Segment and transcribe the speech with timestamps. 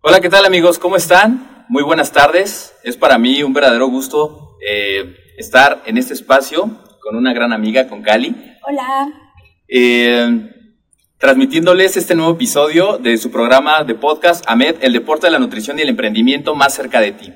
[0.00, 0.78] Hola, ¿qué tal amigos?
[0.78, 1.66] ¿Cómo están?
[1.68, 2.72] Muy buenas tardes.
[2.84, 6.70] Es para mí un verdadero gusto eh, estar en este espacio
[7.02, 8.32] con una gran amiga, con Cali.
[8.64, 9.08] Hola.
[9.66, 10.52] Eh,
[11.18, 15.80] transmitiéndoles este nuevo episodio de su programa de podcast, AMED, el deporte de la nutrición
[15.80, 17.32] y el emprendimiento más cerca de ti.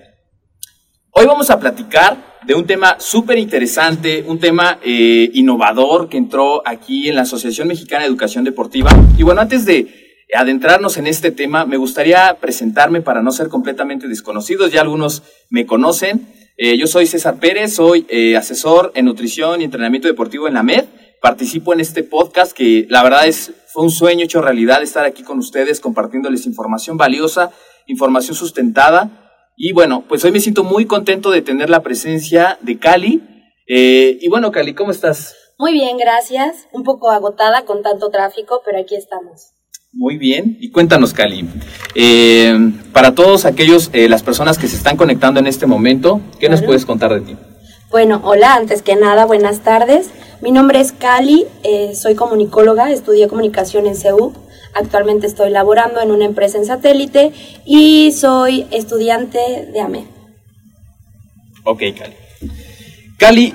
[1.10, 6.62] Hoy vamos a platicar de un tema súper interesante, un tema eh, innovador que entró
[6.64, 8.92] aquí en la Asociación Mexicana de Educación Deportiva.
[9.18, 10.01] Y bueno, antes de
[10.34, 14.72] adentrarnos en este tema, me gustaría presentarme para no ser completamente desconocidos.
[14.72, 16.26] Ya algunos me conocen.
[16.56, 20.62] Eh, yo soy César Pérez, soy eh, asesor en nutrición y entrenamiento deportivo en la
[20.62, 20.84] MED.
[21.20, 25.22] Participo en este podcast que la verdad es, fue un sueño hecho realidad estar aquí
[25.22, 27.50] con ustedes compartiéndoles información valiosa,
[27.86, 29.18] información sustentada.
[29.56, 33.22] Y bueno, pues hoy me siento muy contento de tener la presencia de Cali.
[33.68, 35.36] Eh, y bueno, Cali, ¿cómo estás?
[35.58, 36.66] Muy bien, gracias.
[36.72, 39.52] Un poco agotada con tanto tráfico, pero aquí estamos.
[39.94, 41.46] Muy bien, y cuéntanos, Cali.
[41.94, 46.48] Eh, para todos aquellos, eh, las personas que se están conectando en este momento, ¿qué
[46.48, 47.36] nos puedes contar de ti?
[47.90, 50.08] Bueno, hola, antes que nada, buenas tardes.
[50.40, 54.32] Mi nombre es Cali, eh, soy comunicóloga, estudié comunicación en CEU.
[54.74, 57.32] Actualmente estoy laborando en una empresa en satélite
[57.66, 59.38] y soy estudiante
[59.74, 60.06] de AME.
[61.64, 62.14] Ok, Cali.
[63.18, 63.54] Cali,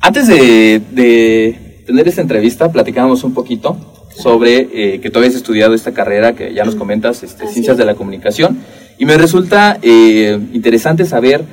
[0.00, 3.89] antes de, de tener esta entrevista, platicábamos un poquito
[4.22, 7.84] sobre eh, que tú habías estudiado esta carrera que ya nos comentas, este, Ciencias de
[7.84, 8.60] la Comunicación,
[8.98, 11.44] y me resulta eh, interesante saber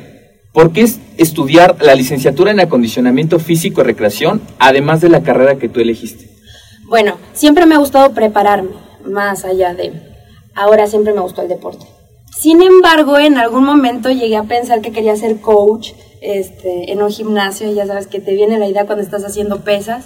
[0.54, 5.70] por qué estudiar la licenciatura en acondicionamiento físico y recreación, además de la carrera que
[5.70, 6.30] tú elegiste.
[6.88, 8.72] Bueno, siempre me ha gustado prepararme,
[9.06, 9.94] más allá de...
[10.56, 11.86] Ahora siempre me gustó el deporte.
[12.36, 15.92] Sin embargo, en algún momento llegué a pensar que quería ser coach
[16.22, 20.06] este, en un gimnasio, ya sabes que te viene la idea cuando estás haciendo pesas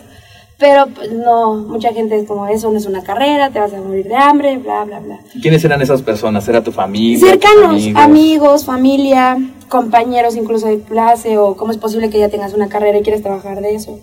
[0.62, 3.82] pero pues no, mucha gente es como, eso no es una carrera, te vas a
[3.82, 5.20] morir de hambre, bla, bla, bla.
[5.42, 6.48] ¿Quiénes eran esas personas?
[6.48, 7.18] ¿Era tu familia?
[7.18, 8.64] Cercanos, amigos?
[8.64, 9.40] familia,
[9.70, 13.24] compañeros incluso de clase, o cómo es posible que ya tengas una carrera y quieres
[13.24, 14.00] trabajar de eso.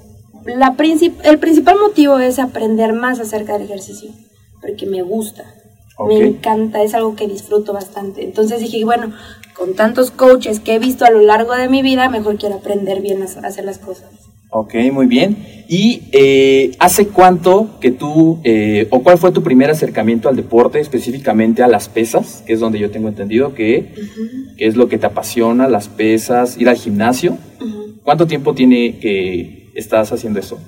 [0.46, 0.74] La
[1.22, 4.10] el principal motivo es aprender más acerca del ejercicio,
[4.60, 5.44] porque me gusta,
[6.08, 8.24] me encanta, es algo que disfruto bastante.
[8.24, 9.12] Entonces dije, bueno,
[9.56, 13.00] con tantos coaches que he visto a lo largo de mi vida, mejor quiero aprender
[13.00, 14.27] bien a hacer las cosas.
[14.60, 15.64] Ok, muy bien.
[15.68, 20.80] ¿Y eh, hace cuánto que tú, eh, o cuál fue tu primer acercamiento al deporte,
[20.80, 23.94] específicamente a las pesas, que es donde yo tengo entendido que,
[24.56, 27.38] es lo que te apasiona, las pesas, ir al gimnasio?
[28.02, 30.58] ¿Cuánto tiempo tiene que estás haciendo eso?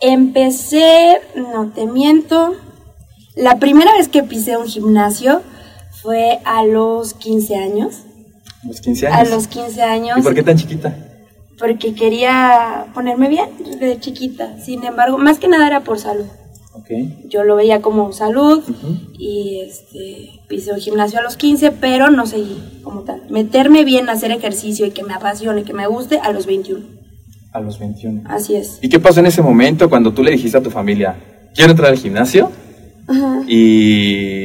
[0.00, 2.54] Empecé, no te miento,
[3.36, 5.42] la primera vez que pisé un gimnasio
[6.00, 8.04] fue a los 15 años.
[8.62, 9.18] ¿A los 15 años?
[9.18, 10.18] A los 15 años.
[10.18, 11.11] ¿Y por qué tan chiquita?
[11.62, 14.58] Porque quería ponerme bien desde chiquita.
[14.58, 16.24] Sin embargo, más que nada era por salud.
[16.72, 17.22] Okay.
[17.28, 18.64] Yo lo veía como salud
[19.16, 23.22] y este, pisé un gimnasio a los 15, pero no seguí como tal.
[23.30, 26.84] Meterme bien, hacer ejercicio y que me apasione, que me guste a los 21.
[27.52, 28.22] A los 21.
[28.24, 28.80] Así es.
[28.82, 31.14] ¿Y qué pasó en ese momento cuando tú le dijiste a tu familia,
[31.54, 32.50] quiero entrar al gimnasio?
[33.06, 33.42] Ajá.
[33.46, 34.41] Y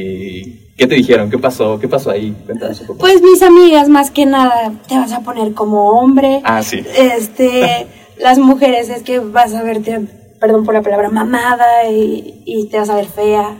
[0.78, 1.28] ¿Qué te dijeron?
[1.28, 1.80] ¿Qué pasó?
[1.80, 2.36] ¿Qué pasó ahí?
[2.46, 3.00] Cuéntanos un poco.
[3.00, 6.40] Pues mis amigas, más que nada, te vas a poner como hombre.
[6.44, 6.84] Ah, sí.
[6.96, 7.88] Este,
[8.20, 10.06] las mujeres es que vas a verte,
[10.38, 13.56] perdón por la palabra, mamada y, te vas a ver fea.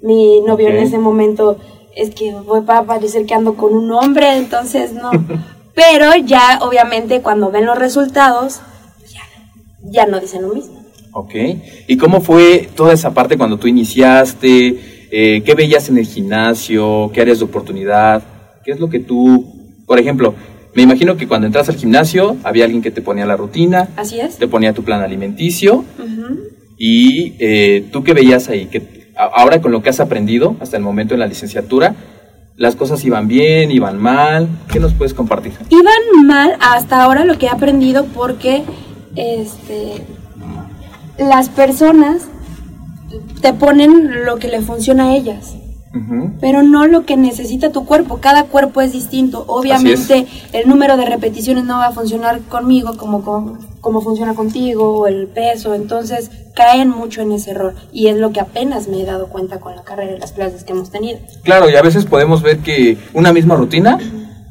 [0.00, 1.58] Mi novio en ese momento
[1.96, 5.10] es que voy a parecer que ando con un hombre, entonces no.
[5.74, 8.60] Pero ya, obviamente, cuando ven los resultados,
[9.12, 9.22] ya,
[9.90, 10.84] ya no dicen lo mismo.
[11.12, 11.34] Ok.
[11.88, 14.89] ¿Y cómo fue toda esa parte cuando tú iniciaste?
[15.10, 17.10] Eh, ¿Qué veías en el gimnasio?
[17.12, 18.22] ¿Qué áreas de oportunidad?
[18.64, 20.34] ¿Qué es lo que tú, por ejemplo,
[20.74, 24.20] me imagino que cuando entras al gimnasio había alguien que te ponía la rutina, Así
[24.20, 24.36] es.
[24.38, 25.84] te ponía tu plan alimenticio
[26.78, 30.82] y eh, tú qué veías ahí, que ahora con lo que has aprendido hasta el
[30.82, 31.94] momento en la licenciatura,
[32.56, 35.52] las cosas iban bien, iban mal, ¿qué nos puedes compartir?
[35.70, 38.62] Iban mal hasta ahora lo que he aprendido porque
[39.16, 40.04] este,
[41.18, 42.28] las personas
[43.40, 45.54] te ponen lo que le funciona a ellas.
[46.40, 48.18] Pero no lo que necesita tu cuerpo.
[48.20, 49.44] Cada cuerpo es distinto.
[49.48, 54.98] Obviamente el número de repeticiones no va a funcionar conmigo como, como, como funciona contigo,
[54.98, 55.74] o el peso.
[55.74, 57.74] Entonces caen mucho en ese error.
[57.92, 60.62] Y es lo que apenas me he dado cuenta con la carrera y las clases
[60.62, 61.18] que hemos tenido.
[61.42, 63.98] Claro, y a veces podemos ver que una misma rutina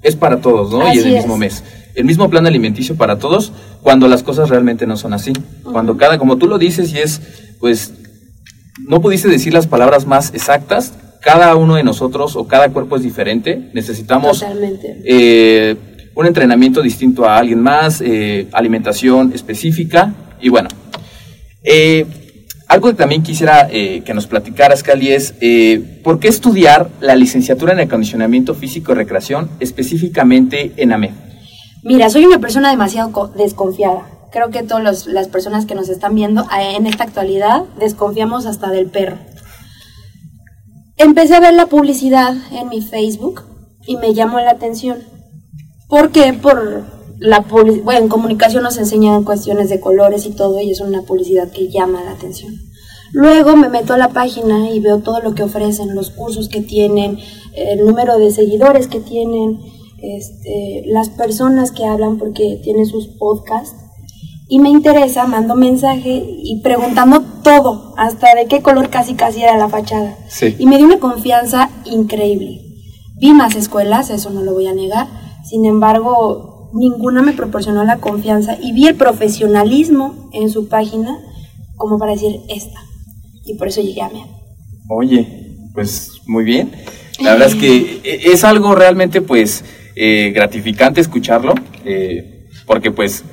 [0.01, 0.85] es para todos, ¿no?
[0.87, 1.39] y Así en el mismo es.
[1.39, 1.63] mes.
[1.95, 5.31] El mismo plan alimenticio para todos, cuando las cosas realmente no son así.
[5.63, 7.21] Cuando cada, como tú lo dices, y es,
[7.59, 7.93] pues,
[8.87, 13.03] no pudiste decir las palabras más exactas, cada uno de nosotros o cada cuerpo es
[13.03, 14.41] diferente, necesitamos
[15.05, 15.75] eh,
[16.15, 20.69] un entrenamiento distinto a alguien más, eh, alimentación específica y bueno.
[21.63, 22.05] eh,
[22.67, 27.15] algo que también quisiera eh, que nos platicaras, Cali, es eh, ¿por qué estudiar la
[27.15, 31.11] licenciatura en acondicionamiento físico y recreación específicamente en AME?
[31.83, 34.05] Mira, soy una persona demasiado co- desconfiada.
[34.31, 38.69] Creo que todas las personas que nos están viendo eh, en esta actualidad desconfiamos hasta
[38.69, 39.17] del perro.
[40.97, 43.43] Empecé a ver la publicidad en mi Facebook
[43.87, 44.99] y me llamó la atención.
[45.87, 46.33] ¿Por qué?
[46.33, 46.83] Por
[47.17, 47.39] la.
[47.39, 51.69] Bueno, en comunicación nos enseñan cuestiones de colores y todo, y es una publicidad que
[51.69, 52.53] llama la atención.
[53.11, 56.61] Luego me meto a la página y veo todo lo que ofrecen, los cursos que
[56.61, 57.17] tienen,
[57.55, 59.59] el número de seguidores que tienen,
[60.01, 63.88] este, las personas que hablan porque tienen sus podcasts.
[64.51, 69.55] Y me interesa, mando mensaje y preguntando todo, hasta de qué color casi casi era
[69.57, 70.17] la fachada.
[70.27, 70.55] Sí.
[70.57, 72.59] Y me dio una confianza increíble.
[73.19, 75.07] Vi más escuelas, eso no lo voy a negar.
[75.47, 81.19] Sin embargo, ninguna me proporcionó la confianza y vi el profesionalismo en su página
[81.75, 82.79] como para decir esta.
[83.45, 84.23] Y por eso llegué a mí.
[84.89, 86.71] Oye, pues muy bien.
[87.21, 89.63] La verdad es que e- es algo realmente pues
[89.95, 91.53] eh, gratificante escucharlo,
[91.85, 93.23] eh, porque pues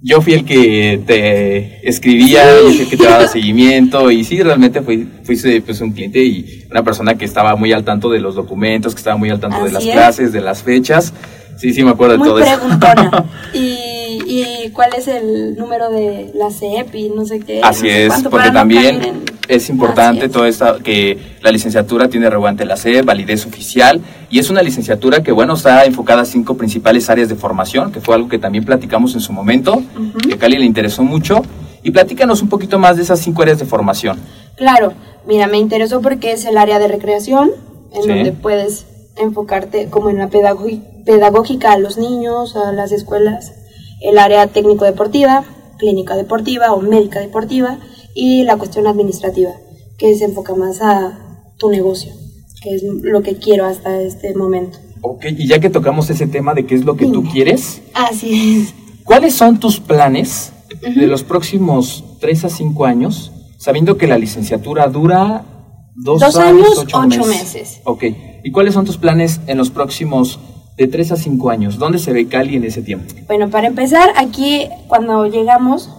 [0.00, 4.42] yo fui el que te escribía, yo fui el que te daba seguimiento y sí,
[4.42, 8.20] realmente fui, fuiste pues un cliente y una persona que estaba muy al tanto de
[8.20, 9.92] los documentos, que estaba muy al tanto de las es.
[9.92, 11.12] clases, de las fechas.
[11.56, 12.56] Sí, sí, me acuerdo de todo eso.
[12.56, 13.24] preguntona.
[13.52, 13.87] ¿Y,
[14.30, 17.60] ¿Y cuál es el número de la CEP y no sé qué?
[17.62, 20.32] Así no sé es, porque no también es importante es.
[20.32, 25.22] todo esto, que la licenciatura tiene reguante la C, validez oficial, y es una licenciatura
[25.22, 28.66] que, bueno, está enfocada a cinco principales áreas de formación, que fue algo que también
[28.66, 29.82] platicamos en su momento,
[30.26, 31.40] que a Cali le interesó mucho,
[31.82, 34.18] y platícanos un poquito más de esas cinco áreas de formación.
[34.56, 34.92] Claro,
[35.26, 37.50] mira, me interesó porque es el área de recreación,
[37.94, 38.08] en Sí.
[38.10, 38.84] donde puedes
[39.16, 43.54] enfocarte como en la pedagógica a los niños, a las escuelas,
[44.00, 45.44] el área técnico-deportiva,
[45.78, 47.78] clínica deportiva o médica deportiva,
[48.14, 49.52] y la cuestión administrativa,
[49.96, 51.18] que se enfoca más a
[51.56, 52.12] tu negocio,
[52.62, 54.78] que es lo que quiero hasta este momento.
[55.02, 57.30] Ok, y ya que tocamos ese tema de qué es lo que tú Dime.
[57.30, 58.74] quieres, Así es.
[59.04, 60.52] ¿cuáles son tus planes
[60.82, 65.44] de los próximos tres a cinco años, sabiendo que la licenciatura dura
[65.94, 67.80] dos, Dos años, ocho meses.
[67.84, 68.04] Ok,
[68.44, 70.38] ¿y cuáles son tus planes en los próximos
[70.78, 71.78] de tres a cinco años?
[71.78, 73.12] ¿Dónde se ve Cali en ese tiempo?
[73.26, 75.90] Bueno, para empezar, aquí cuando llegamos,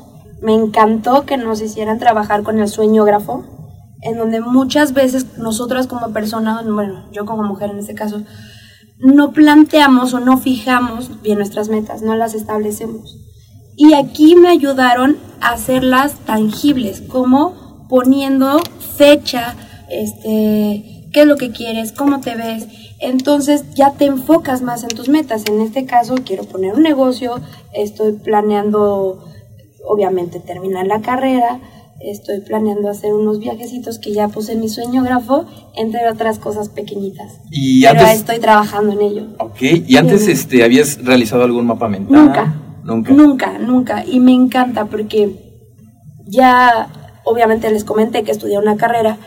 [0.42, 3.44] me encantó que nos hicieran trabajar con el sueñógrafo,
[4.02, 8.24] en donde muchas veces nosotras como personas, bueno, yo como mujer en este caso,
[9.00, 13.18] no planteamos o no fijamos bien nuestras metas, no las establecemos.
[13.76, 18.62] Y aquí me ayudaron a hacerlas tangibles, como poniendo
[18.98, 19.56] fecha,
[19.90, 22.68] este, qué es lo que quieres, cómo te ves.
[23.00, 25.44] Entonces ya te enfocas más en tus metas.
[25.48, 27.40] En este caso quiero poner un negocio,
[27.74, 29.26] estoy planeando
[29.86, 31.60] obviamente terminar la carrera,
[32.00, 37.40] estoy planeando hacer unos viajecitos que ya puse en mi sueñógrafo, entre otras cosas pequeñitas.
[37.52, 39.28] Y Pero antes, estoy trabajando en ello.
[39.40, 42.26] ok, y antes este, habías realizado algún mapa mental?
[42.26, 42.56] Nunca.
[42.84, 43.14] Nunca.
[43.14, 44.06] Nunca, nunca.
[44.06, 45.36] Y me encanta porque
[46.26, 46.90] ya,
[47.24, 49.18] obviamente les comenté que estudié una carrera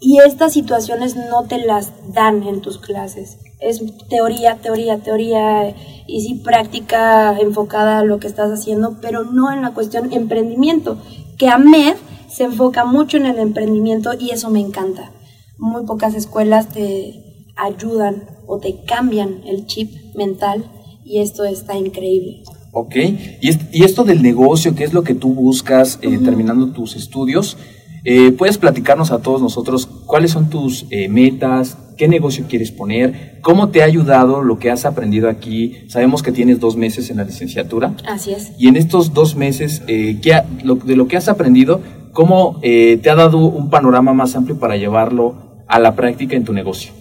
[0.00, 3.38] y estas situaciones no te las dan en tus clases.
[3.60, 5.74] Es teoría, teoría, teoría
[6.06, 10.98] y sí práctica enfocada a lo que estás haciendo, pero no en la cuestión emprendimiento,
[11.36, 11.96] que AMED
[12.28, 15.12] se enfoca mucho en el emprendimiento y eso me encanta.
[15.58, 20.64] Muy pocas escuelas te ayudan o te cambian el chip mental
[21.04, 22.42] y esto está increíble.
[22.72, 27.56] Ok, y, esto del negocio, ¿qué es lo que tú buscas eh, terminando tus estudios?
[28.04, 31.76] Eh, ¿Puedes platicarnos a todos nosotros cuáles son tus eh, metas?
[31.96, 33.38] ¿Qué negocio quieres poner?
[33.42, 35.84] ¿Cómo te ha ayudado lo que has aprendido aquí?
[35.88, 37.94] Sabemos que tienes dos meses en la licenciatura.
[38.06, 38.52] Así es.
[38.58, 41.80] Y en estos dos meses, eh, de lo que has aprendido,
[42.12, 46.54] ¿cómo te ha dado un panorama más amplio para llevarlo a la práctica en tu
[46.54, 46.92] negocio?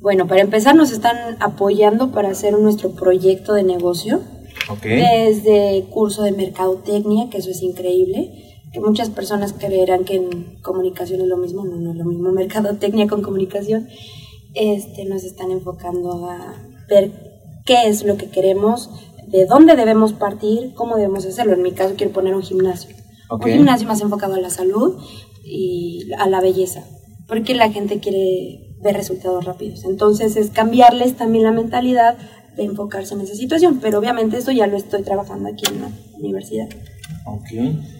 [0.00, 4.20] Bueno, para empezar nos están apoyando para hacer nuestro proyecto de negocio.
[4.68, 4.98] Okay.
[4.98, 8.45] Desde curso de mercadotecnia, que eso es increíble
[8.76, 12.30] que muchas personas creerán que en comunicación es lo mismo, no, no es lo mismo
[12.30, 13.88] mercadotecnia con comunicación,
[14.52, 16.54] este, nos están enfocando a
[16.86, 17.10] ver
[17.64, 18.90] qué es lo que queremos,
[19.28, 21.54] de dónde debemos partir, cómo debemos hacerlo.
[21.54, 22.94] En mi caso quiero poner un gimnasio.
[23.30, 25.02] Un gimnasio más enfocado a la salud
[25.42, 26.84] y a la belleza,
[27.28, 29.84] porque la gente quiere ver resultados rápidos.
[29.84, 32.18] Entonces es cambiarles también la mentalidad
[32.58, 35.90] de enfocarse en esa situación, pero obviamente esto ya lo estoy trabajando aquí en la
[36.18, 36.68] universidad.
[37.24, 37.48] Ok.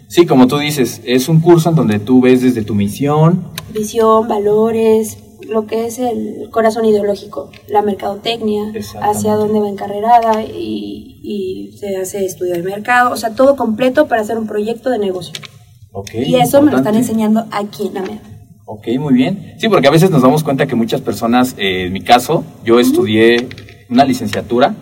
[0.07, 3.51] Sí, como tú dices, es un curso en donde tú ves desde tu misión.
[3.73, 11.19] Visión, valores, lo que es el corazón ideológico, la mercadotecnia, hacia dónde va encarrerada y,
[11.23, 14.99] y, se hace estudio de mercado, o sea, todo completo para hacer un proyecto de
[14.99, 15.33] negocio.
[15.91, 18.19] Okay, y eso me lo están enseñando aquí en AMED.
[18.65, 19.55] Ok, muy bien.
[19.57, 22.79] Sí, porque a veces nos damos cuenta que muchas personas, eh, en mi caso, yo
[22.79, 23.47] estudié
[23.89, 24.75] una licenciatura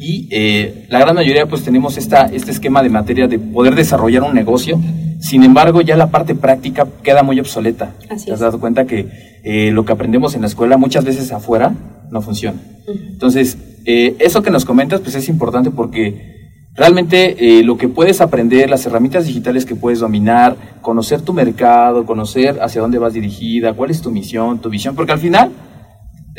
[0.00, 4.22] y eh, la gran mayoría pues tenemos esta, este esquema de materia de poder desarrollar
[4.22, 4.80] un negocio,
[5.20, 7.92] sin embargo ya la parte práctica queda muy obsoleta.
[8.08, 9.08] ¿Te has dado cuenta que
[9.44, 11.74] eh, lo que aprendemos en la escuela muchas veces afuera
[12.10, 12.58] no funciona?
[12.88, 16.38] Entonces, eh, eso que nos comentas pues es importante porque
[16.74, 22.58] realmente lo que puedes aprender, las herramientas digitales que puedes dominar, conocer tu mercado, conocer
[22.62, 25.50] hacia dónde vas dirigida, cuál es tu misión, tu visión, porque al final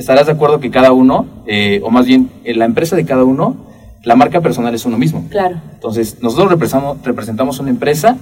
[0.01, 3.23] estarás de acuerdo que cada uno, eh, o más bien en la empresa de cada
[3.23, 3.67] uno,
[4.03, 5.25] la marca personal es uno mismo.
[5.29, 5.61] Claro.
[5.73, 8.17] Entonces, nosotros representamos, representamos una empresa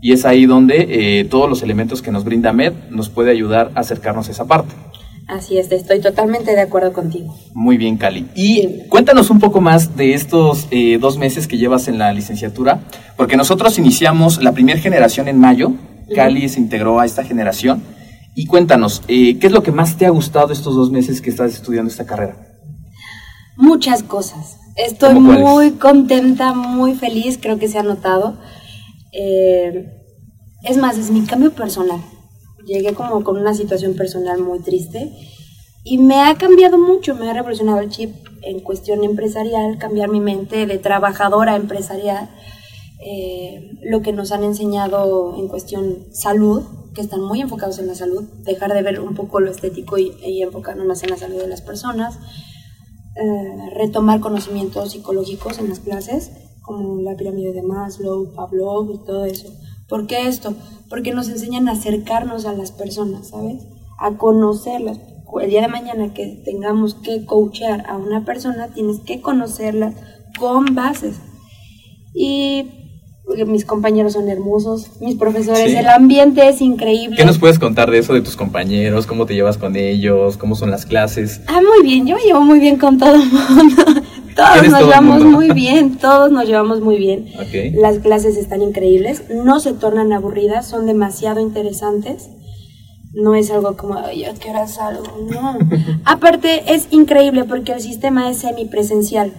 [0.00, 3.72] y es ahí donde eh, todos los elementos que nos brinda MED nos puede ayudar
[3.74, 4.74] a acercarnos a esa parte.
[5.26, 7.34] Así es, estoy totalmente de acuerdo contigo.
[7.54, 8.26] Muy bien, Cali.
[8.34, 12.80] Y cuéntanos un poco más de estos eh, dos meses que llevas en la licenciatura,
[13.16, 15.72] porque nosotros iniciamos la primera generación en mayo,
[16.14, 17.82] Cali se integró a esta generación
[18.34, 21.30] y cuéntanos, eh, ¿qué es lo que más te ha gustado estos dos meses que
[21.30, 22.36] estás estudiando esta carrera?
[23.56, 24.58] Muchas cosas.
[24.76, 28.36] Estoy muy contenta, muy feliz, creo que se ha notado.
[29.12, 29.86] Eh,
[30.64, 32.00] es más, es mi cambio personal.
[32.66, 35.12] Llegué como con una situación personal muy triste
[35.84, 40.18] y me ha cambiado mucho, me ha revolucionado el chip en cuestión empresarial, cambiar mi
[40.18, 42.30] mente de trabajadora empresarial,
[43.00, 46.62] eh, lo que nos han enseñado en cuestión salud,
[46.94, 50.42] que están muy enfocados en la salud, dejar de ver un poco lo estético y,
[50.42, 52.18] enfocarnos más en la salud de las personas,
[53.16, 56.30] eh, retomar conocimientos psicológicos en las clases,
[56.62, 59.48] como la pirámide de Maslow, Pavlov y todo eso.
[59.88, 60.54] ¿Por qué esto?
[60.88, 63.64] Porque nos enseñan a acercarnos a las personas, ¿sabes?
[63.98, 64.98] A conocerlas.
[65.40, 69.92] El día de mañana que tengamos que coachear a una persona, tienes que conocerla
[70.38, 71.16] con bases.
[72.14, 72.83] Y
[73.46, 77.16] mis compañeros son hermosos, mis profesores, el ambiente es increíble.
[77.16, 79.06] ¿Qué nos puedes contar de eso de tus compañeros?
[79.06, 80.36] ¿Cómo te llevas con ellos?
[80.36, 81.40] ¿Cómo son las clases?
[81.46, 83.84] Ah, muy bien, yo me llevo muy bien con todo el mundo.
[84.36, 87.30] Todos nos llevamos muy bien, todos nos llevamos muy bien.
[87.74, 92.30] Las clases están increíbles, no se tornan aburridas, son demasiado interesantes.
[93.12, 95.04] No es algo como, ay, ¿a qué hora salgo?
[95.30, 95.56] No.
[96.04, 99.32] Aparte, es increíble porque el sistema es semipresencial.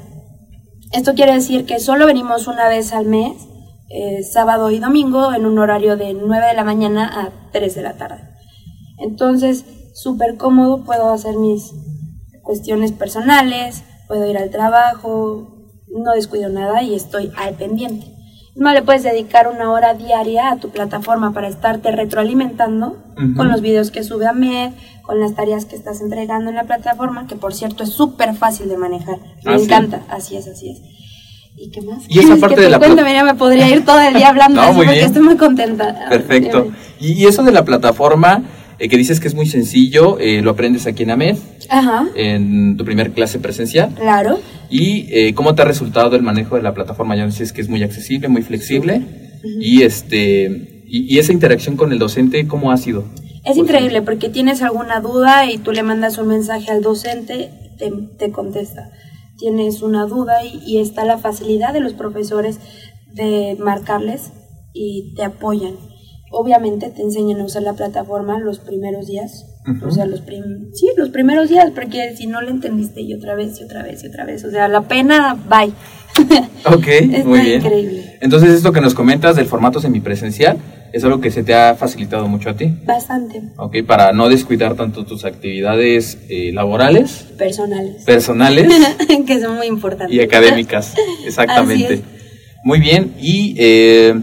[0.94, 3.34] Esto quiere decir que solo venimos una vez al mes
[3.90, 7.82] eh, sábado y domingo en un horario de 9 de la mañana a 3 de
[7.82, 8.24] la tarde.
[8.98, 11.74] Entonces, súper cómodo, puedo hacer mis
[12.42, 15.56] cuestiones personales, puedo ir al trabajo,
[15.88, 18.08] no descuido nada y estoy al pendiente.
[18.56, 23.04] No le puedes dedicar una hora diaria a tu plataforma para estarte retroalimentando
[23.36, 24.72] con los videos que sube a MED,
[25.04, 28.70] con las tareas que estás entregando en la plataforma, que por cierto es súper fácil
[28.70, 29.20] de manejar.
[29.44, 30.82] Me ah, encanta, así es, así es.
[31.58, 32.04] ¿Y qué más?
[32.10, 34.68] Y esa parte de la cuéntame, ya me podría ir todo el día hablando de
[34.68, 36.08] eso porque estoy muy contenta.
[36.10, 36.72] Perfecto.
[37.00, 38.44] Y, eso de la plataforma,
[38.78, 41.38] eh, que dices que es muy sencillo, eh, lo aprendes aquí en AMED,
[41.70, 42.08] Ajá.
[42.16, 43.94] en tu primer clase presencial.
[43.96, 44.40] Claro.
[44.70, 47.16] ¿Y eh, cómo te ha resultado el manejo de la plataforma?
[47.16, 49.02] Ya dices que es muy accesible, muy flexible.
[49.60, 53.06] Y, este, y, esa interacción con el docente, ¿cómo ha sido?
[53.46, 57.92] Es increíble porque tienes alguna duda y tú le mandas un mensaje al docente, te,
[58.18, 58.90] te contesta
[59.38, 62.60] tienes una duda y, está la facilidad de los profesores
[63.14, 64.32] de marcarles
[64.74, 65.74] y te apoyan.
[66.32, 69.46] Obviamente te enseñan a usar la plataforma los primeros días,
[69.86, 73.36] O sea, los, prim sí, los primeros días, porque si no lo entendiste y otra
[73.36, 75.74] vez y otra vez y otra vez, o sea, la pena, bye.
[76.66, 77.62] Ok, Está muy bien.
[77.62, 78.18] increíble.
[78.22, 80.58] Entonces, esto que nos comentas del formato semipresencial
[80.94, 82.74] es algo que se te ha facilitado mucho a ti.
[82.86, 83.42] Bastante.
[83.58, 88.04] Ok, para no descuidar tanto tus actividades eh, laborales, Personales.
[88.04, 88.68] personales
[89.28, 90.16] que son muy importantes.
[90.16, 90.94] y académicas.
[91.26, 92.02] Exactamente.
[92.64, 93.14] Muy bien.
[93.22, 94.16] Y eh,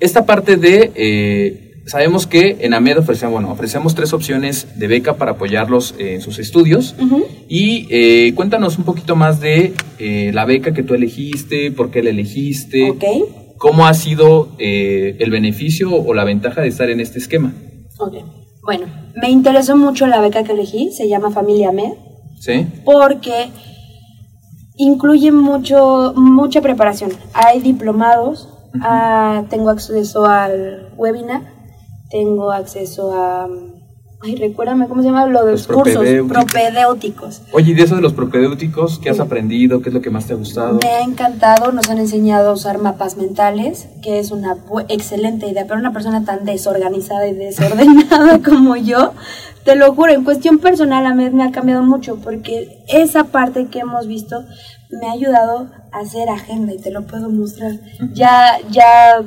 [0.00, 0.92] esta parte de.
[0.94, 6.20] eh, sabemos que en AMED ofrecemos, bueno, ofrecemos tres opciones de beca para apoyarlos en
[6.20, 6.96] sus estudios.
[7.48, 12.02] Y eh, cuéntanos un poquito más de eh, la beca que tú elegiste, por qué
[12.02, 13.04] la elegiste, Ok.
[13.58, 17.52] Cómo ha sido eh, el beneficio o la ventaja de estar en este esquema.
[17.98, 18.14] Ok.
[18.62, 21.92] Bueno, me interesó mucho la beca que elegí, se llama Familia Med,
[22.40, 22.66] ¿Sí?
[22.84, 23.48] porque
[24.76, 27.12] incluye mucho, mucha preparación.
[27.32, 28.48] Hay diplomados,
[28.82, 31.42] ah, tengo acceso al webinar,
[32.10, 33.48] tengo acceso a...
[34.22, 35.26] Ay, recuérdame, ¿cómo se llama?
[35.26, 37.42] Lo de Los los cursos propedéuticos.
[37.52, 39.82] Oye, y de eso de los propedéuticos, ¿qué has aprendido?
[39.82, 40.78] ¿Qué es lo que más te ha gustado?
[40.82, 44.56] Me ha encantado, nos han enseñado a usar mapas mentales, que es una
[44.88, 49.12] excelente idea, pero una persona tan desorganizada y desordenada como yo,
[49.64, 53.66] te lo juro, en cuestión personal a mí me ha cambiado mucho, porque esa parte
[53.66, 54.44] que hemos visto
[54.90, 57.72] me ha ayudado a hacer agenda y te lo puedo mostrar.
[58.14, 59.22] Ya, ya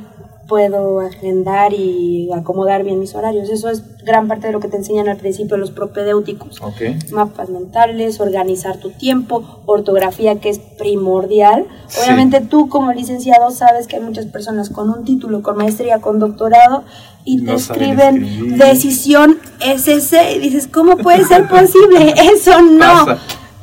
[0.50, 3.48] puedo agendar y acomodar bien mis horarios.
[3.48, 7.12] Eso es gran parte de lo que te enseñan al principio los propedéuticos Ok.
[7.12, 11.66] mapas mentales, organizar tu tiempo, ortografía que es primordial.
[11.86, 12.00] Sí.
[12.02, 16.18] Obviamente tú como licenciado sabes que hay muchas personas con un título, con maestría, con
[16.18, 16.82] doctorado
[17.24, 22.12] y te No escriben decisión SC y dices, ¿cómo puede ser posible?
[22.34, 23.06] Eso no.
[23.06, 23.18] Pasa.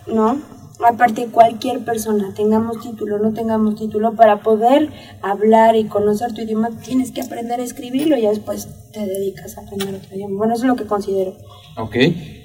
[0.08, 0.38] No.
[0.86, 4.90] Aparte, cualquier persona, tengamos título, no tengamos título, para poder
[5.22, 9.62] hablar y conocer tu idioma, tienes que aprender a escribirlo y después te dedicas a
[9.62, 10.38] aprender otro idioma.
[10.38, 11.36] Bueno, eso es lo que considero.
[11.78, 11.96] Ok.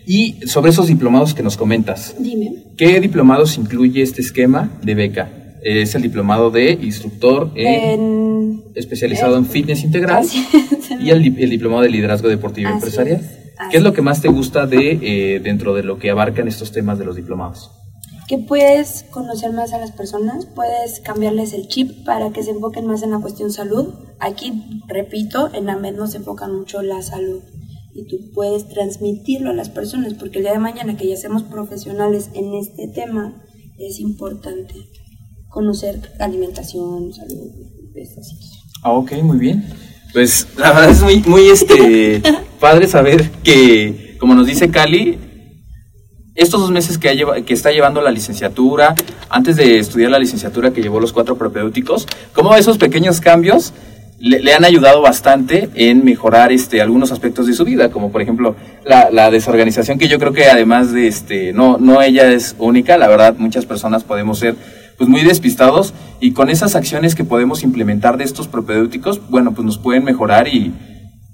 [0.07, 2.65] Y sobre esos diplomados que nos comentas, Dime.
[2.77, 5.31] ¿qué diplomados incluye este esquema de beca?
[5.63, 8.63] Es el diplomado de instructor en- En...
[8.75, 10.27] especializado en fitness integral
[11.01, 13.21] y el, di- el diplomado de liderazgo deportivo Así empresarial.
[13.21, 13.39] es,
[13.71, 16.73] ¿Qué es lo que más te gusta de eh, dentro de lo que abarcan estos
[16.73, 17.71] temas de los diplomados?
[18.33, 22.87] Que puedes conocer más a las personas, puedes cambiarles el chip para que se enfoquen
[22.87, 23.93] más en la cuestión salud.
[24.21, 27.43] Aquí, repito, en AMED nos enfocan mucho la salud
[27.95, 31.43] y tú puedes transmitirlo a las personas porque el día de mañana que ya seamos
[31.43, 33.43] profesionales en este tema
[33.79, 34.77] es importante
[35.51, 37.51] conocer alimentación, salud,
[37.95, 38.63] estas cosas.
[38.83, 39.63] Ah, ok, muy bien.
[40.15, 42.23] Pues la verdad es muy, muy este,
[42.61, 45.19] padre saber que, como nos dice Cali,
[46.35, 48.95] estos dos meses que, ha que está llevando la licenciatura,
[49.29, 53.73] antes de estudiar la licenciatura que llevó los cuatro propedéuticos, cómo esos pequeños cambios
[54.19, 58.55] le, han ayudado bastante en mejorar este, algunos aspectos de su vida, como por ejemplo
[58.85, 62.97] la, la desorganización, que yo creo que además de, este, no, no ella es única,
[62.99, 64.55] la verdad muchas personas podemos ser
[64.97, 69.67] pues muy despistados y con esas acciones que podemos implementar de estos propedéuticos, bueno, pues
[69.67, 70.73] nos pueden mejorar y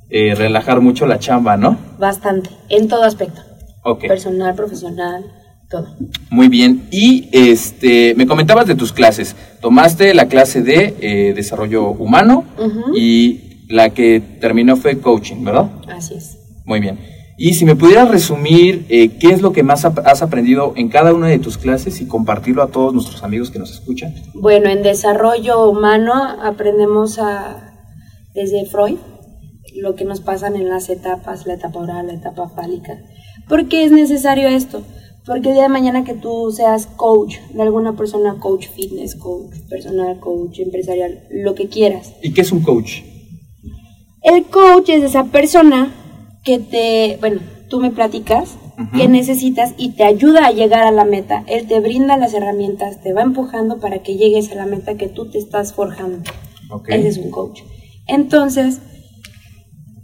[0.08, 1.76] eh, relajar mucho la chamba, ¿no?
[1.98, 3.42] Bastante, en todo aspecto,
[3.90, 4.06] Ok.
[4.06, 5.24] personal, profesional,
[5.70, 5.86] todo.
[6.30, 6.86] Muy bien.
[6.90, 9.34] Y este, me comentabas de tus clases.
[9.60, 12.44] Tomaste la clase de eh, desarrollo humano
[12.94, 15.70] y la que terminó fue coaching, ¿verdad?
[15.88, 16.38] Así es.
[16.64, 16.98] Muy bien.
[17.40, 21.14] Y si me pudieras resumir eh, qué es lo que más has aprendido en cada
[21.14, 24.12] una de tus clases y compartirlo a todos nuestros amigos que nos escuchan.
[24.34, 27.74] Bueno, en desarrollo humano aprendemos a,
[28.34, 28.98] desde Freud
[29.76, 32.98] lo que nos pasan en las etapas, la etapa oral, la etapa fálica.
[33.48, 34.82] ¿Por qué es necesario esto?
[35.24, 39.54] Porque el día de mañana que tú seas coach de alguna persona, coach fitness, coach
[39.68, 42.14] personal, coach empresarial, lo que quieras.
[42.22, 43.02] ¿Y qué es un coach?
[44.22, 45.94] El coach es esa persona
[46.44, 48.56] que te, bueno, tú me platicas
[48.96, 51.44] que necesitas y te ayuda a llegar a la meta.
[51.48, 55.08] Él te brinda las herramientas, te va empujando para que llegues a la meta que
[55.08, 56.22] tú te estás forjando.
[56.86, 57.62] Ese es un coach.
[58.06, 58.80] Entonces,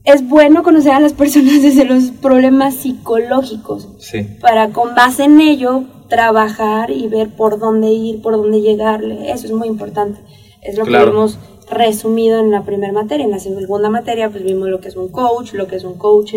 [0.04, 4.22] es bueno conocer a las personas desde los problemas psicológicos Sí.
[4.40, 9.30] para con base en ello trabajar y ver por dónde ir, por dónde llegarle.
[9.32, 10.20] Eso es muy importante.
[10.62, 11.06] Es lo Claro.
[11.06, 11.38] que hemos
[11.70, 13.24] resumido en la primera materia.
[13.24, 15.94] En la segunda materia pues vimos lo que es un coach, lo que es un
[15.98, 16.34] coach,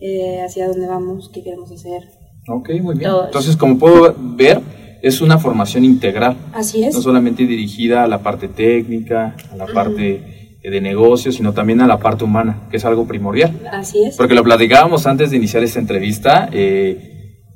[0.00, 2.08] eh, hacia dónde vamos, qué queremos hacer.
[2.48, 3.10] Ok, muy bien.
[3.26, 4.60] Entonces, como puedo ver,
[5.02, 6.36] es una formación integral.
[6.52, 6.94] Así es.
[6.94, 11.86] no solamente dirigida a la parte técnica, a la parte de negocios, sino también a
[11.86, 13.60] la parte humana, que es algo primordial.
[13.72, 14.16] Así es.
[14.16, 16.48] Porque lo platicábamos antes de iniciar esta entrevista.
[16.52, 17.08] eh,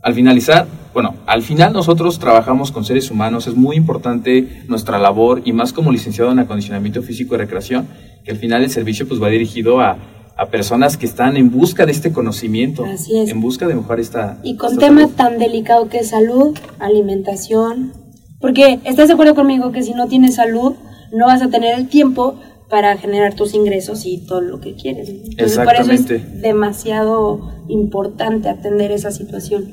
[0.03, 5.43] al finalizar, bueno, al final nosotros trabajamos con seres humanos, es muy importante nuestra labor
[5.45, 7.89] y más como licenciado en acondicionamiento físico y recreación,
[8.25, 9.97] que al final el servicio pues va dirigido a
[10.37, 13.31] a personas que están en busca de este conocimiento, Así es.
[13.31, 14.39] en busca de mejorar esta...
[14.43, 15.17] Y con esta temas salud.
[15.17, 17.95] tan delicado que es salud, alimentación.
[18.39, 20.75] Porque estás de acuerdo conmigo que si no tienes salud,
[21.11, 25.09] no vas a tener el tiempo para generar tus ingresos y todo lo que quieres.
[25.09, 26.17] Entonces, por eso Exactamente.
[26.17, 29.65] es demasiado importante atender esa situación.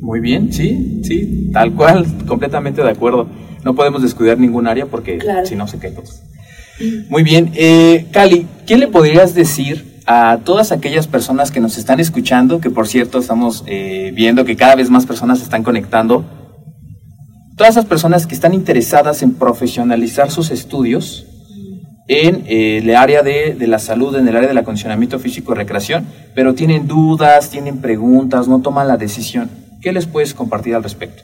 [0.00, 3.28] Muy bien, sí, sí, tal cual, completamente de acuerdo.
[3.64, 5.46] No podemos descuidar ningún área porque Claro.
[5.46, 6.04] si no se cae todo.
[7.08, 11.98] Muy bien, eh, Cali, ¿qué le podrías decir a todas aquellas personas que nos están
[12.00, 12.60] escuchando?
[12.60, 16.24] Que por cierto estamos eh, viendo que cada vez más personas se están conectando.
[17.56, 21.26] Todas esas personas que están interesadas en profesionalizar sus estudios
[22.08, 25.56] en eh, el área de, de la salud, en el área del acondicionamiento físico y
[25.56, 29.50] recreación, pero tienen dudas, tienen preguntas, no toman la decisión.
[29.80, 31.22] ¿Qué les puedes compartir al respecto?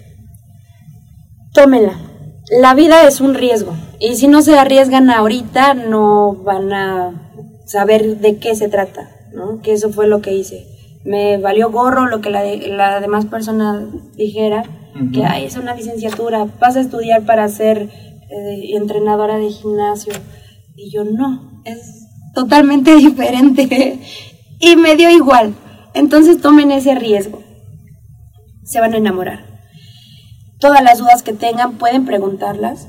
[1.52, 1.98] Tómenla.
[2.60, 3.74] La vida es un riesgo.
[4.00, 7.30] Y si no se arriesgan ahorita, no van a
[7.66, 9.60] saber de qué se trata, ¿no?
[9.62, 10.66] Que eso fue lo que hice.
[11.04, 13.84] Me valió gorro lo que la, la demás persona
[14.16, 14.64] dijera,
[15.12, 17.88] que Ay, es una licenciatura, vas a estudiar para ser
[18.30, 20.12] eh, entrenadora de gimnasio.
[20.76, 24.00] Y yo no, es totalmente diferente.
[24.58, 25.54] y me dio igual.
[25.94, 27.42] Entonces tomen ese riesgo.
[28.64, 29.52] Se van a enamorar.
[30.58, 32.88] Todas las dudas que tengan pueden preguntarlas.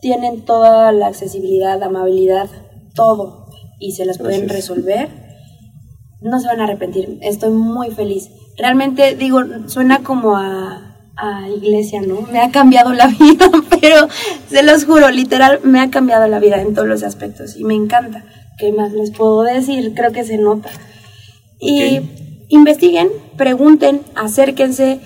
[0.00, 2.48] Tienen toda la accesibilidad, amabilidad,
[2.94, 3.46] todo.
[3.78, 5.10] Y se las pueden resolver.
[6.20, 7.18] No se van a arrepentir.
[7.20, 8.30] Estoy muy feliz.
[8.56, 12.22] Realmente, digo, suena como a, a iglesia, ¿no?
[12.22, 14.08] Me ha cambiado la vida, pero
[14.48, 17.56] se los juro, literal, me ha cambiado la vida en todos los aspectos.
[17.56, 18.24] Y me encanta.
[18.58, 19.92] ¿Qué más les puedo decir?
[19.94, 20.70] Creo que se nota.
[21.58, 22.00] Y
[22.48, 25.00] investiguen, pregunten, acérquense,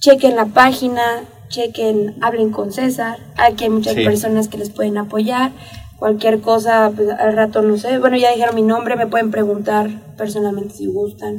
[0.00, 1.02] chequen la página,
[1.48, 3.18] chequen, hablen con César.
[3.36, 4.04] Aquí hay muchas Sí.
[4.04, 5.52] personas que les pueden apoyar.
[5.98, 7.98] Cualquier cosa, pues, al rato no sé.
[7.98, 11.38] Bueno, ya dijeron mi nombre, me pueden preguntar personalmente si gustan.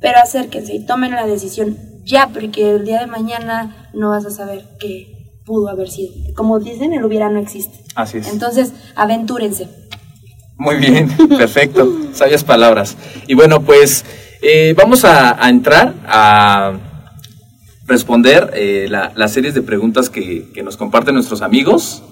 [0.00, 4.30] Pero acérquense y tomen la decisión ya, porque el día de mañana no vas a
[4.30, 6.12] saber qué pudo haber sido.
[6.36, 7.78] Como dicen, el hubiera no existe.
[7.94, 8.28] Así es.
[8.28, 9.68] Entonces, aventúrense.
[10.56, 12.96] Muy bien, perfecto, sabias palabras.
[13.26, 14.04] Y bueno, pues
[14.42, 16.72] eh, vamos a, a entrar a
[17.86, 22.02] responder eh, la- las series de preguntas que, que nos comparten nuestros amigos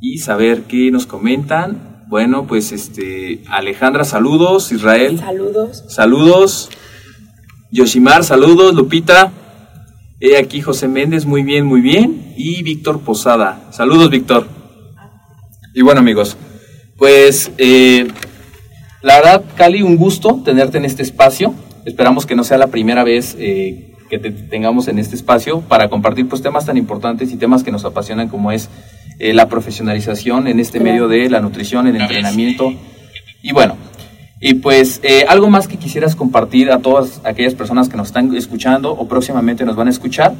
[0.00, 2.04] y saber qué nos comentan.
[2.08, 5.84] Bueno, pues este Alejandra, saludos, Israel, Saludos.
[5.88, 6.70] saludos,
[7.72, 9.32] Yoshimar, saludos, Lupita,
[10.18, 14.48] he aquí José Méndez, muy bien, muy bien, y Víctor Posada, saludos Víctor.
[15.72, 16.36] Y bueno amigos,
[16.96, 18.08] pues eh,
[19.02, 21.54] la verdad Cali, un gusto tenerte en este espacio,
[21.84, 25.88] esperamos que no sea la primera vez eh, que te tengamos en este espacio para
[25.88, 28.68] compartir pues temas tan importantes y temas que nos apasionan como es
[29.20, 32.72] eh, la profesionalización en este medio de la nutrición, el entrenamiento.
[33.42, 33.76] Y bueno,
[34.40, 38.34] y pues eh, algo más que quisieras compartir a todas aquellas personas que nos están
[38.34, 40.34] escuchando o próximamente nos van a escuchar,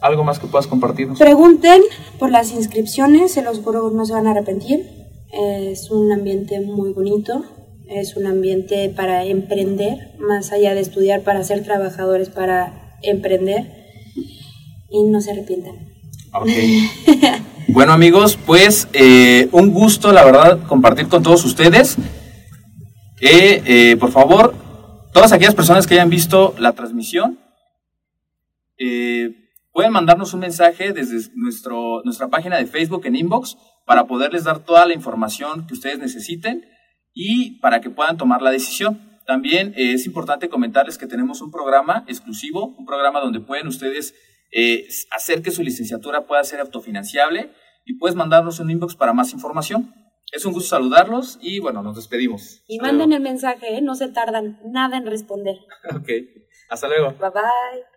[0.00, 1.18] algo más que puedas compartirnos.
[1.18, 1.82] Pregunten
[2.18, 4.88] por las inscripciones, se los juro no se van a arrepentir.
[5.32, 7.44] Es un ambiente muy bonito,
[7.88, 13.70] es un ambiente para emprender, más allá de estudiar para ser trabajadores, para emprender.
[14.90, 15.74] Y no se arrepientan.
[16.34, 16.48] Ok.
[17.68, 21.98] bueno amigos, pues eh, un gusto la verdad compartir con todos ustedes.
[23.24, 24.54] Eh, por favor,
[25.12, 27.38] todas aquellas personas que hayan visto la transmisión,
[28.78, 33.56] eh, pueden mandarnos un mensaje desde nuestro, nuestra página de Facebook en inbox
[33.86, 36.64] para poderles dar toda la información que ustedes necesiten
[37.14, 39.00] y para que puedan tomar la decisión.
[39.26, 44.14] También eh, es importante comentarles que tenemos un programa exclusivo, un programa donde pueden ustedes
[44.50, 47.52] eh, hacer que su licenciatura pueda ser autofinanciable
[47.84, 49.94] y puedes mandarnos un inbox para más información.
[50.32, 52.64] Es un gusto saludarlos y bueno, nos despedimos.
[52.66, 53.18] Y Hasta manden luego.
[53.18, 53.82] el mensaje, ¿eh?
[53.82, 55.56] no se tardan nada en responder.
[55.94, 56.08] Ok,
[56.70, 57.10] hasta luego.
[57.20, 57.91] Bye bye.